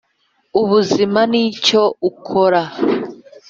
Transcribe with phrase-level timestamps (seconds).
[0.61, 2.61] ubuzima nicyo ukora